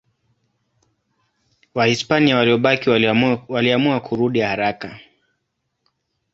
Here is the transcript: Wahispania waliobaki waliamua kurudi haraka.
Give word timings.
Wahispania 1.75 2.35
waliobaki 2.37 2.89
waliamua 3.49 3.99
kurudi 3.99 4.39
haraka. 4.39 4.99